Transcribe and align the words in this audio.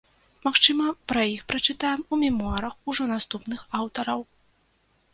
Магчыма, 0.45 0.87
пра 1.13 1.25
іх 1.35 1.43
прачытаем 1.53 2.01
у 2.13 2.21
мемуарах 2.23 2.75
ужо 2.95 3.03
наступных 3.15 3.59
аўтараў. 3.83 4.21